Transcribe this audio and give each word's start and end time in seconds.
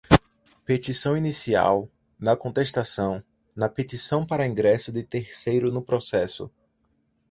petição 0.65 1.15
inicial, 1.15 1.87
na 2.19 2.35
contestação, 2.35 3.23
na 3.55 3.69
petição 3.69 4.25
para 4.25 4.47
ingresso 4.47 4.91
de 4.91 5.03
terceiro 5.03 5.71
no 5.71 5.79
processo 5.79 6.49